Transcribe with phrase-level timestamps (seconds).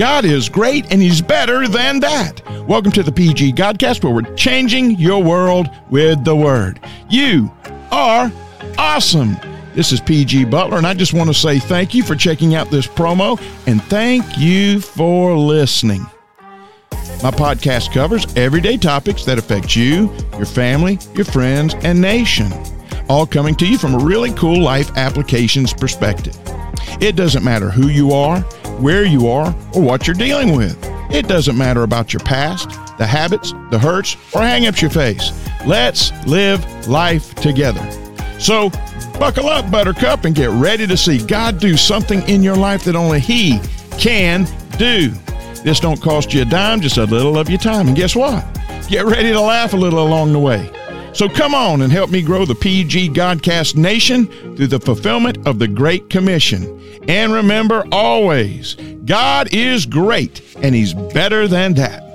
[0.00, 2.40] God is great and He's better than that.
[2.66, 6.80] Welcome to the PG Godcast, where we're changing your world with the Word.
[7.10, 7.52] You
[7.90, 8.32] are
[8.78, 9.36] awesome.
[9.74, 12.70] This is PG Butler, and I just want to say thank you for checking out
[12.70, 16.06] this promo and thank you for listening.
[17.22, 22.50] My podcast covers everyday topics that affect you, your family, your friends, and nation,
[23.10, 26.38] all coming to you from a really cool life applications perspective.
[27.02, 28.42] It doesn't matter who you are,
[28.80, 30.78] where you are, or what you're dealing with.
[31.12, 35.32] It doesn't matter about your past, the habits, the hurts, or hangups you face.
[35.66, 37.80] Let's live life together.
[38.38, 38.70] So,
[39.18, 42.96] buckle up, Buttercup, and get ready to see God do something in your life that
[42.96, 43.60] only He
[43.98, 44.46] can
[44.78, 45.10] do.
[45.62, 47.88] This don't cost you a dime, just a little of your time.
[47.88, 48.44] And guess what?
[48.88, 50.70] Get ready to laugh a little along the way.
[51.12, 55.58] So come on and help me grow the PG Godcast Nation through the fulfillment of
[55.58, 56.80] the Great Commission.
[57.08, 62.09] And remember always, God is great and He's better than that.